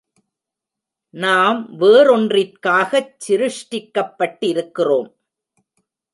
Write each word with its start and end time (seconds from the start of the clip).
நாம் 1.13 1.59
வேறொன்றிற்காகச் 1.79 3.13
சிருஷ்டிக்கப்பட்டிருக்கிறோம். 3.27 5.11